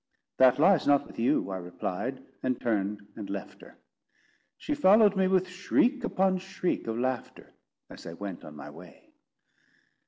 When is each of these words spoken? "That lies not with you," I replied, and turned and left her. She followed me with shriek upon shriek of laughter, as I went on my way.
"That 0.39 0.57
lies 0.57 0.87
not 0.87 1.05
with 1.05 1.19
you," 1.19 1.51
I 1.51 1.57
replied, 1.57 2.25
and 2.41 2.59
turned 2.59 3.05
and 3.15 3.29
left 3.29 3.61
her. 3.61 3.77
She 4.57 4.73
followed 4.73 5.15
me 5.15 5.27
with 5.27 5.47
shriek 5.47 6.03
upon 6.03 6.39
shriek 6.39 6.87
of 6.87 6.97
laughter, 6.97 7.53
as 7.87 8.07
I 8.07 8.13
went 8.13 8.43
on 8.43 8.55
my 8.55 8.71
way. 8.71 9.13